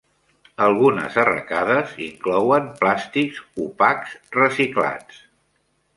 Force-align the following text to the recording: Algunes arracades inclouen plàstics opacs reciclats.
Algunes 0.67 1.17
arracades 1.23 1.93
inclouen 2.07 2.65
plàstics 2.81 3.43
opacs 3.67 4.17
reciclats. 4.41 5.25